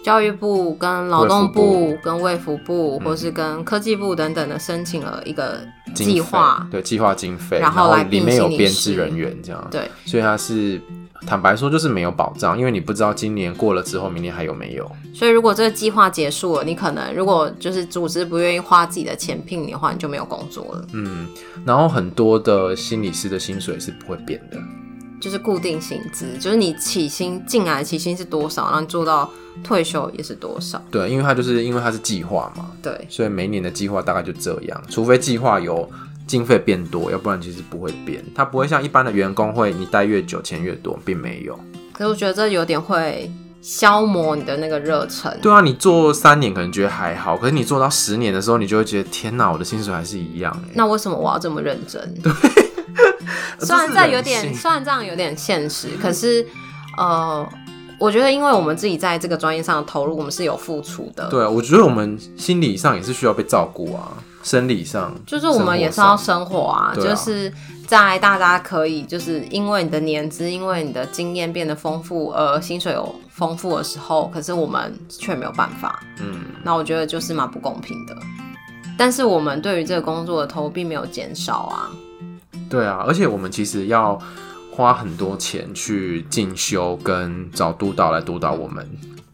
[0.05, 5.59] 教育部跟劳动部跟卫福部，或是跟科技部等等的申请了一个
[5.97, 10.81] 计划，对计划经费，然后里面有编制人员这样，对，所以他是
[11.27, 14.89] 坦白说就是没有保障，因为你不知道今年过了之后，明年还有没有。
[15.13, 20.87] 所以如果这个计划结束了，你可能如果就是组织不愿意花自己的钱聘你的话，你就没有工作了。
[20.93, 21.27] 嗯，
[21.65, 24.59] 然后很多的心理师的薪水是不会变的。
[25.27, 29.29] 就是固定薪资，就是你起薪进来的起薪是多少，然后你做到
[29.65, 30.81] 退休也是多少。
[30.89, 35.91] 对，因为它就是因为它是计划嘛，对，所以每年的计划大概就这样，除非计划有
[36.29, 38.25] 经费变多，要不然其实不会变。
[38.37, 41.59] 它不会像一般的员工会你待越久钱越多，并没有。
[41.93, 43.29] 可是我觉得这有点会
[43.61, 45.37] 消磨你的那个热忱。
[45.43, 50.57] 对啊，你做三年可能觉得还好，可是你做到十年的时候，你就会觉得天哪，我的薪水还是一样。
[50.73, 52.15] 那为什么我要这么认真？
[52.23, 52.33] 对。
[53.59, 56.47] 虽然这有点，虽然这样有点现实，可是，
[56.97, 57.47] 呃，
[57.99, 61.29] 我觉得，因为我们自己在这个专业上的投入，我们是有付出的。
[61.29, 64.13] 对，我觉得我们心理上也是需要被照顾啊，
[64.43, 67.53] 生理上，就是我们也是要生活啊，啊就是
[67.87, 76.03] 在大家可以，就是因为你的年资，因为你的经验变得丰富，而薪水有丰富的时候，可是我们却没有办法。
[76.21, 78.17] 嗯，那我觉得就是蛮不公平的。
[78.99, 81.91] 但是我们对于这个工作的投入并没有减少啊。
[82.69, 84.19] 对啊，而且我们其实要
[84.71, 88.89] 花很多钱去进修，跟找督导来督导我们。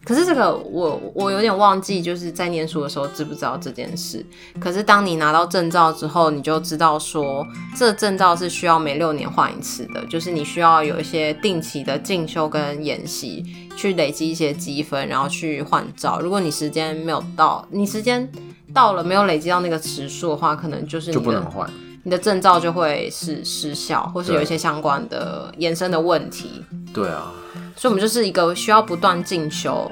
[0.05, 4.25] 可是这个我我有点忘记，就是在念书的时候知不知道这件事？
[4.59, 13.45] 可是当你拿到证照之后，你就知道说，这证照是需要每六年换一次的，就是你需要有一些定期的进修跟演习，
[13.77, 16.19] 去累积一些积分，然后去换照。
[16.19, 18.29] 如果你时间没有到，你时间
[18.73, 21.69] 到了没有累积到那个时数的话，可能就是你就不能换。
[22.03, 26.63] 你的证照就会是失效，或是有一些相关的延伸的问题。
[26.93, 27.31] 对啊，
[27.75, 29.89] 所以我们就是一个需要不断进修。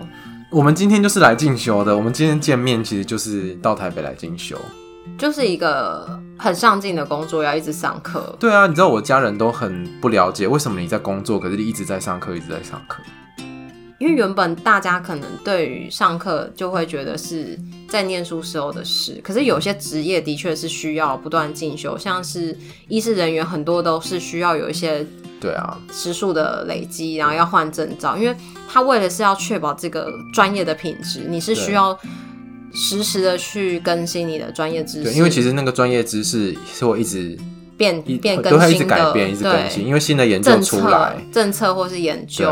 [0.50, 4.58] 我们今天就是来进修的，我们今天见面其实就是到台北来进修，
[5.17, 8.36] 就是一个很上进的工作，要一直上课。
[8.38, 13.02] 对啊，你知道我家人都很不了解为什么你在工作，可是你一直在上课，一直在上课。
[14.01, 17.55] 因为原本大家可能对于上课就会觉得是
[17.87, 25.05] 在念书时候的事，可是有些职业的确是需要不断进修，像是医师人员很多都是需要有一些
[25.39, 28.35] 对啊时数的累积，然后要换证照，因为
[28.67, 31.95] 他为了是要确保这个专业的品质，你是需要
[32.73, 35.03] 实时的去更新你的专业知识。
[35.03, 37.37] 对，因为其实那个专业知识是我一直
[37.77, 42.51] 变变更新的，都会一直改变，一直更新，因为新的研究出来，政策，政策或是研究。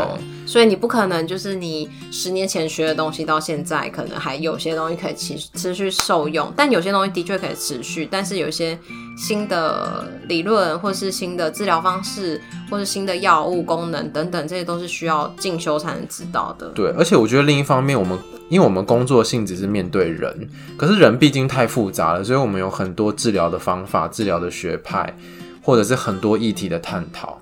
[0.50, 8.76] 所以你不可能就是你十年前学的东西到现在可能还有些东西可以持持续受用，但有些东西的确可以持续，但是有一些
[9.16, 16.66] 新的理论或是新的治疗方式或是新的药物功能等等，这些都是需要进修才能知道的。
[16.70, 25.14] 对，而且我觉得另一方面，我们因为我们工作性质是面对人，可是人毕竟太复杂了，所以我们有很多治疗的方法、治疗的学派，
[25.62, 27.39] 或者是很多议题的探讨。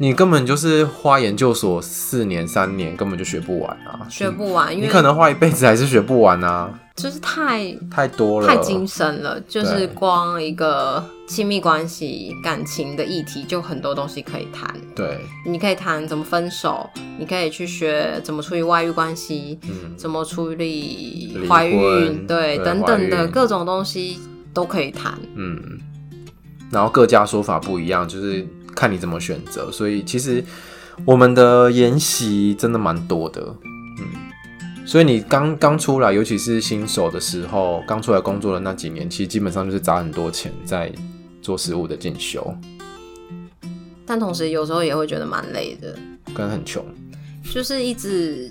[0.00, 4.06] 你根本就是花研究所四年三年，根本就学不完啊！
[4.08, 6.72] 学不完，因为你可能花一辈子还是学不完啊！
[6.94, 9.40] 就是太太多了，太精深了。
[9.48, 14.72] 就是光一个亲密关系、感情的议题，就很多东西可以谈。
[14.94, 24.20] 对，你可以谈怎么分手，你可以去学怎么处理外遇关系，嗯，怎么处理怀孕，对，对，等等的各种东西
[24.54, 25.18] 都可以谈。
[25.34, 25.60] 嗯，
[26.70, 28.46] 然后各家说法不一样，就是。
[28.78, 30.44] 看你怎么选择，所以其实
[31.04, 33.42] 我们的研习真的蛮多的，
[33.98, 40.92] 嗯，所以你刚刚出来，尤其是新手的时候，刚出来工作的那几年，其实基本上就是砸很多钱在
[41.42, 42.56] 做实物的进修，
[44.06, 45.98] 但同时有时候也会觉得蛮累的，
[46.32, 46.84] 跟很穷，
[47.52, 48.48] 就是一直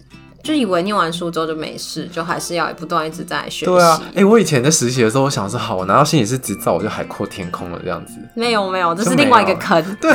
[0.47, 3.65] 就以为念完书之后就没事，就还是要不断一直在学习。
[3.65, 8.13] 对啊，哎、欸，我以前在实习的时候，我想说好，我拿到心理师执照，我就海阔天空了这样子。
[8.33, 9.83] 没有没有，这是另外一个坑。
[9.99, 10.09] 对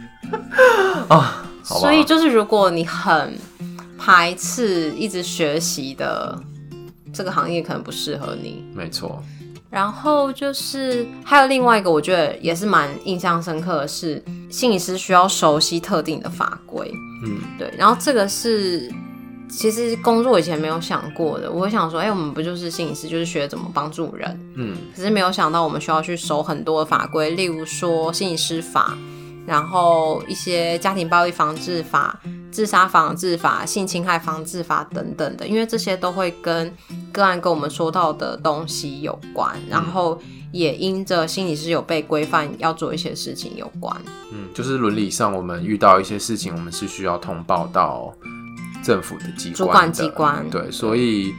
[1.08, 3.36] 啊，所以就是如果你很
[3.98, 6.42] 排斥一直学习的
[7.12, 8.64] 这个行业，可能不适合你。
[8.74, 9.22] 没错。
[9.68, 16.90] 然后就是还有另外一个，我觉得也是蛮印象深刻的是，心理师需要熟悉特定的法规。
[17.26, 17.70] 嗯，对。
[17.76, 18.90] 然后这个是
[19.50, 21.50] 其实工作以前没有想过的。
[21.50, 24.40] 我会想说，哎、欸，我们不就是心理师，就是学怎么帮助人。
[24.54, 24.76] 嗯。
[24.96, 28.96] 可是没有想到，我们需要去守很多的法规，例如说心理师法。
[29.46, 32.20] 然后一些家庭暴力防治法、
[32.52, 36.72] 自杀防治法、性侵害防治法等等的，因为这些都会跟
[37.10, 40.20] 个案跟我们说到的东西有关，然后
[40.52, 43.96] 也因着心理师有被规范要做一些事情有关。
[44.30, 48.14] 嗯，就是伦理上我们遇到一些事情，我们是需要通报到
[48.90, 50.50] 政府的机关的主管机关。
[50.50, 51.32] 对，所以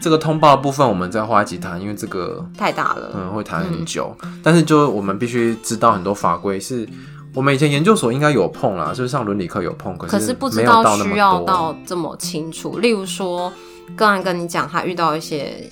[0.00, 4.16] 这个通报的部分我们再花一集谈，因为这个太大了，嗯，会谈很久。
[4.22, 6.88] 嗯、但是就我们必须知道很多法规是。
[7.34, 12.78] 我们以前研究所应该有碰啦，就是上伦理课有碰，可是不知道需要到这么清楚。
[12.78, 13.52] 例如说，
[13.94, 15.68] 个案跟你讲他遇到一些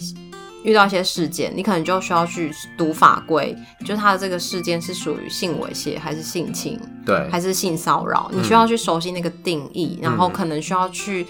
[0.66, 11.24] 遇到一些事件，你可能就需要去读法规，就是他的这个事件是属于性猥亵还是性侵，对，还是性骚扰，你需要去熟悉那个定义，嗯、然后可能需要去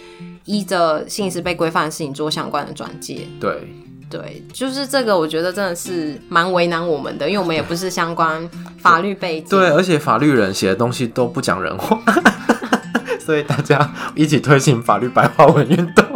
[0.47, 3.69] 依着性是被规范的事情做相关的转介，对。
[4.09, 9.49] 对，就是这个，我觉得真的是蛮为难我们的，因为我们也不是相关 法律背景。
[9.49, 12.01] 对，而且法律人写的东西都不讲人话，
[13.19, 16.07] 所以大家一起推行法律白话文运动。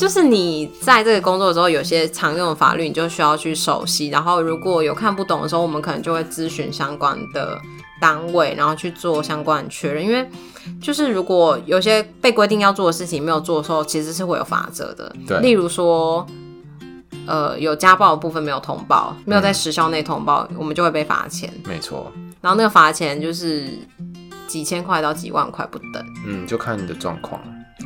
[0.00, 4.08] 就是你在这个工作的时候，有些常用的法律，你就需要去熟悉。
[4.08, 7.60] 然后如果有看不懂的时候，我们可能就会咨询相关的
[8.00, 10.02] 单位，然后去做相关的确认。
[10.02, 10.26] 因为
[10.80, 15.14] 就是如果有些被规定要做的事情没有做的时候，其实是会有法则的。
[15.26, 16.26] 对，例如说。
[17.26, 21.52] 呃，有家暴的部分没有通报，没有在时效内通报，嗯，我们就会被罚钱。
[21.64, 22.10] 没错，
[22.40, 23.68] 然后那个罚钱就是
[24.48, 26.04] 几千块到几万块不等。
[26.26, 27.40] 嗯，就看你的状况。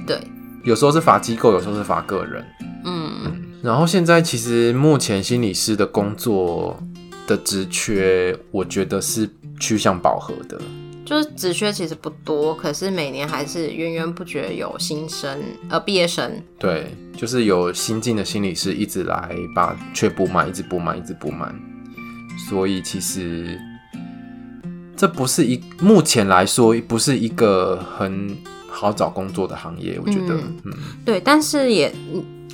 [0.06, 0.18] 对，
[0.64, 2.44] 有时候是罚机构，有时候是罚个人。
[2.84, 3.44] 嗯嗯。
[3.62, 6.78] 然后现在其实目前心理师的工作
[7.26, 9.28] 的职缺，我觉得是
[9.60, 10.60] 趋向饱和的。
[11.04, 16.32] 就是职缺其实不多，可是每年还是源源不绝有新生呃毕业生。
[16.58, 21.54] 对，就是有新进的心理师一直来把缺补满，一直补满，一直补满。
[22.48, 23.60] 所以其实
[24.96, 28.34] 这不是一目前来说不是一个很
[28.74, 30.72] 好找工作的行业，我觉得，嗯，嗯
[31.04, 31.94] 对，但是也。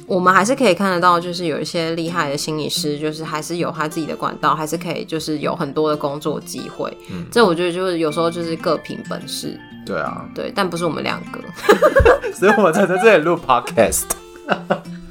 [0.06, 6.92] 我们还是可以看得到，就是有一些厉害的心理师，就是还是有他自己的管道，还是可以就是有很多的工作机会。
[7.12, 9.56] 嗯，这我觉得就是有时候就是各凭本事。
[9.86, 11.40] 对啊，对，但不是我们两个，
[12.34, 14.02] 所以我才在这里录 podcast。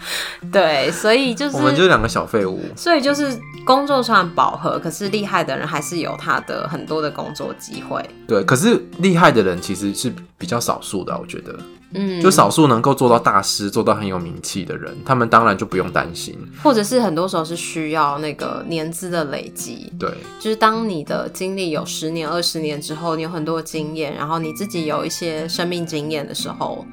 [0.51, 2.61] 对，所以就是我们就是两个小废物。
[2.75, 8.03] 所以就是工作虽然饱和，可是厉害的人还是有他的很多的工作机会。
[8.27, 11.55] 对，可是厉害的人其实是比较少数的，我觉得。
[11.91, 16.37] 嗯，就少数能够做到大师、做到很有名气的人，他们当然就不用担心。
[16.61, 19.91] 或者是很多时候是需要那个年资的累积。
[19.97, 20.07] 对，
[20.39, 26.85] 就是当你的经历有十年、二十年之后，你有很多经验，然后你自己有一些生命经验的时候，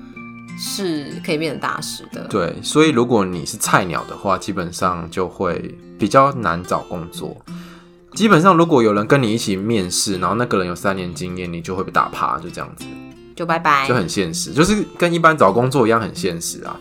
[0.59, 2.27] 是可以变成大师的。
[2.29, 7.37] 对，所以如果你是菜鸟的话，基本上就会比较难找工作。
[8.15, 12.87] 基本上，如果有人跟你一起面试，然后那个人有三年经验，你就会被打趴，就这样子。
[13.35, 16.75] 就拜拜，就很现实，就是跟一般找工作一样很现实啊。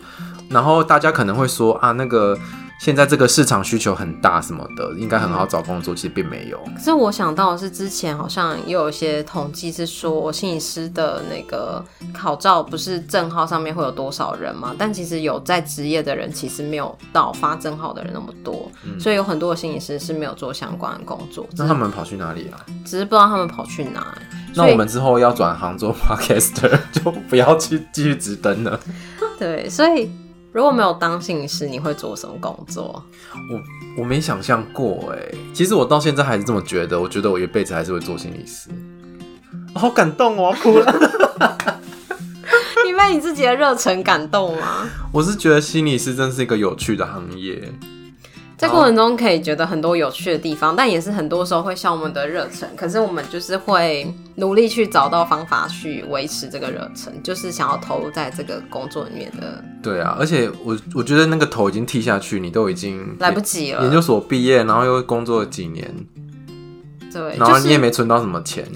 [0.48, 2.38] 然后大家可能会说啊，那个
[2.78, 6.58] 现在这个市场需求很大什么的，应该很好找工作，其实并没有。
[6.76, 14.74] 可是我想到的是，之前好像也有一些统计是说，心理师的那个考照不是证号上面会有多少人嘛？
[14.78, 21.48] 但其实有在职业的人，其实没有到发证号的人那么多，嗯、所以有很多的心理师是没有做相关的工作。
[21.56, 22.60] 那他们跑去哪里啊？
[22.84, 24.16] 只是不知道他们跑去哪。
[24.54, 28.78] 那我们之后要转行做 podcaster，就不要去继续直登了。
[29.38, 30.10] 对，所以
[30.56, 33.04] 如果没有当心理师，你会做什么工作？
[33.52, 36.98] 我我没想象过哎，其实我到现在还是这么觉得。
[36.98, 38.70] 我觉得我一辈子还是会做心理师。
[39.74, 40.94] 好感动哦，我哭了。
[42.86, 44.88] 你被你自己的热忱感动吗？
[45.12, 47.70] 我是觉得心理师真是一个有趣的行业。
[48.56, 52.66] 在过程中可以觉得很多有趣的地方，但也是很多时候会消我们的热忱。
[52.74, 59.62] 可是我们就是会努力去找到方法去维持这个热忱，就是想要投入在这个工作里面的。
[59.82, 63.82] 对啊，而且我我觉得那个头已经剃下去，你都已经来不及了。
[63.82, 65.94] 研究所毕业，然后又工作了几年，
[67.12, 68.66] 对，然后你也没存到什么钱，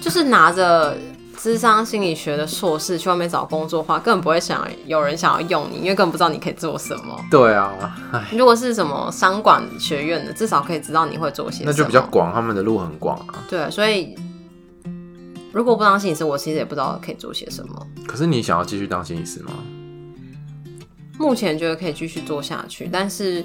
[0.00, 0.96] 就是拿着。
[1.40, 7.16] 咨商心理学的硕士去外面找工作的话，根本不会想有人想要用你，因为根本不知道你可以做什么。
[7.30, 7.72] 对啊，
[8.36, 11.70] 如果是什么商管学院的，至少可以知道你会做些什么。
[11.70, 13.44] 那就比较广，他们的路很广啊。
[13.48, 14.16] 对，所以
[15.52, 17.86] 如果不当心理师，我其实也不知道可以做些什么。
[18.06, 19.52] 可是你想要继续当心理师吗？
[21.18, 23.44] 目前觉得可以继续做下去，但是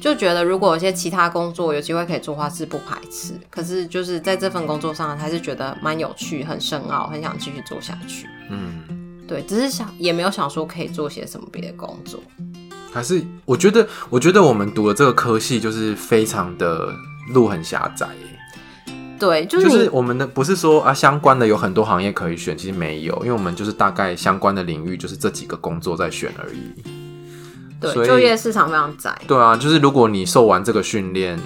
[0.00, 3.32] 就觉得如果有些其他工作有机会可以做的话，是不排斥。
[3.50, 8.26] 可是就是在这份工作上，还是觉得蛮有趣、很深奥，很想继续做下去。
[8.50, 12.20] 嗯，对，只是想也没有想说可以做些什么别的工作。
[12.92, 16.94] 还是我觉得，我觉得我们读的这个科系就是非常的
[17.32, 18.06] 路很狭窄。
[19.18, 26.93] 对，就是，就是我们的不是说啊相关的有很多行业可以选，其实没有，因为我们就是大概相关的领域就是这几个工作在选而已。
[27.92, 29.14] 对，就业市场非常窄。
[29.26, 31.38] 对啊，就是如果你受完这个训练，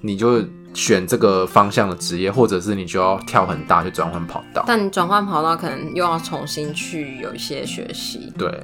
[0.00, 4.64] 你就选这个方向的职业，或者是你就要跳很大去转换跑道。
[4.66, 8.32] 但你转换跑道，可能又要重新去有一些学习。
[8.38, 8.62] 对，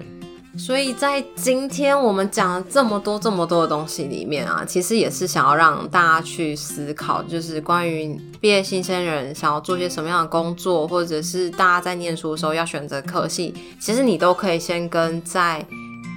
[0.56, 15.66] 所以在今天我们讲了这么多这么多的东西里面啊，其实也是想要让大家去思考，就是关于毕业新鲜人想要做些什么样的工作，或者是大家在念书的时候要选择科系，其实你都可以先跟在。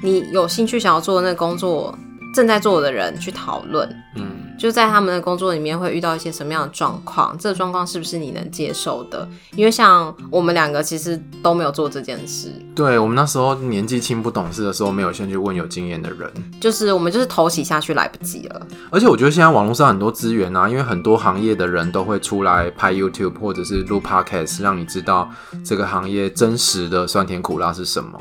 [0.02, 1.97] 你有兴趣想要做的那个工作，
[2.34, 9.28] 正在做的人去讨论，嗯，就在他们的工作里面会遇到一些什么样的状况，这个状况是不是你能接受的？
[9.56, 16.32] 因为像我们两个其实都没有做这件事，对，我们那时候年纪轻不懂事的时候，没有先去问有经验的人，
[16.62, 18.68] 就是我们就是头洗下去来不及了。
[18.91, 25.30] 而且我觉得现在网络上很多资源啊，因为很多行业的人都会出来拍 YouTube 或者是录 Podcast，让你知道
[25.66, 28.20] 这个行业真实的酸甜苦辣是什么。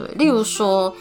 [0.00, 0.94] 对，例如说，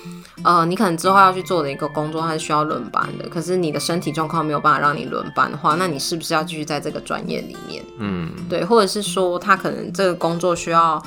[0.43, 3.29] 呃，你可能之后要去做的一个工作，它是需要轮班的。
[3.29, 7.83] 可是你的身体状况没有办法让你轮班的话，那你是不是要继续在这个专业里面？
[7.97, 11.01] 嗯，对，或者是说，他可能这个工作需要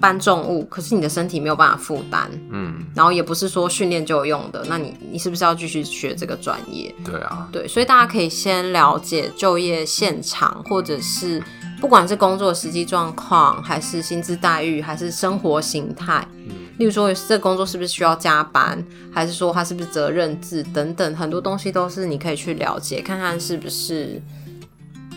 [0.00, 2.30] 搬重物，可是你的身体没有办法负担。
[2.50, 6.94] 嗯，然后也不是说训练就有用的，那你你是不是要继续学这个专业？
[7.04, 11.42] 对啊，对，所以大家可以先了解就业现场，或者是
[11.80, 16.26] 不管是工作实际状况，还是薪资待遇，还是生活形态。
[16.34, 24.20] 嗯例如说，这个工作是不是需要加班，还是说他是不是责任制等等，很多东西都是你可以去了解，看看是不是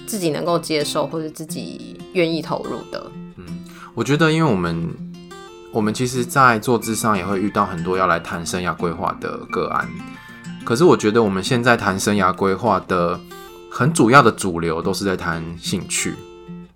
[0.07, 3.11] 自己能够接受或者自己愿意投入的。
[3.35, 3.45] 嗯，
[3.93, 4.89] 我觉得，因为我们
[5.73, 9.85] 我们其实，在做咨商也会遇到很多要来谈生涯规划的个案，
[10.63, 13.19] 可是我觉得我们现在谈生涯规划的
[13.69, 16.15] 很主要的主流都是在谈兴趣，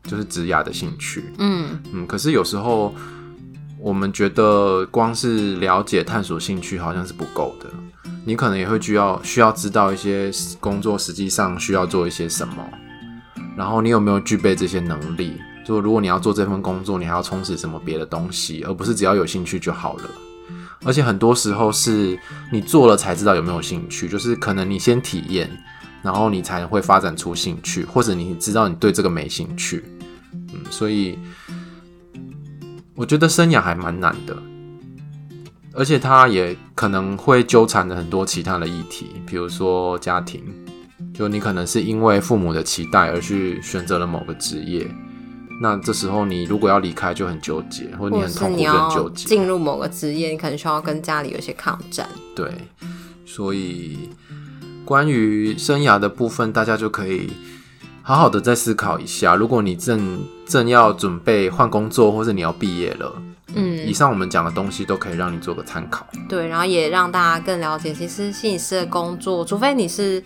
[0.04, 1.24] 就是职涯的兴趣。
[1.38, 2.94] 嗯嗯，可是有时候。
[3.84, 7.70] 我们觉得光是了解、探索兴趣好像是不够的，
[8.26, 10.32] 你可能也会需要需要知道一些
[10.62, 12.66] 工作实际上需要做一些什么，
[13.58, 15.34] 然后你有没有具备这些能力？
[15.66, 20.04] 就如果你要做这份工作，你还要充实什么别的东西，而不是只要有兴趣就好了。
[20.86, 22.18] 而且很多时候是
[22.54, 25.52] 你做了才知道有没有兴趣，就是可能你先体验，
[26.02, 29.84] 然后你才会发展出兴趣，或者你知道你对这个没兴趣。
[30.32, 31.20] 嗯，所以。
[32.96, 34.38] 我觉得生涯还蛮难的，
[35.74, 40.44] 而且他也可能会纠缠着很多其他的议题，比如说家庭，
[41.14, 44.88] 就你可能是因为父母的期待而去选择了某个职业，
[45.62, 49.26] 那这时候你如果要离开就很纠结，或者你很痛苦就很纠结。
[49.28, 52.08] 进入某个职业，你可能需要跟家里有些抗战。
[52.36, 52.52] 对，
[53.26, 54.10] 所以
[54.86, 57.32] 关于生涯的部分，大家就可以。
[58.06, 63.22] 好好的再思考一下，如果你正正要准备换工作，或是你要毕业了，
[63.56, 66.06] 嗯，以上我们讲的东西都可以让你做个参考。
[66.28, 70.24] 对，然后也让大家更了解，其实心理师的工作，除非你是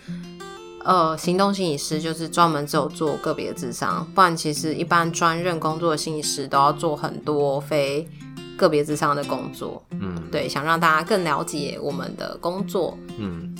[0.84, 8.08] 呃行动心理师，就是专门只有做个别智商，不然其实一般专任工作的心理师都要做很多非
[8.56, 9.82] 个别智商的工作。
[9.90, 12.96] 嗯，对，想让大家更了解我们的工作。
[13.18, 13.54] 嗯。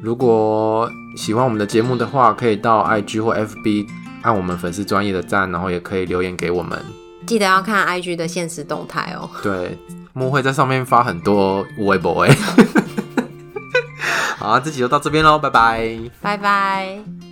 [0.00, 3.86] 如果喜欢我们的节目的话，可以到 IG 或 FB
[4.22, 6.78] 按我们粉丝专业的赞，然后也可以留言给我们。
[7.26, 9.28] 记得要看 IG 的现实动态哦。
[9.42, 9.78] 对，
[10.12, 12.34] 木会在上面发很多微博哎。
[14.38, 17.31] 好啊，这集就到这边喽，拜拜，拜拜。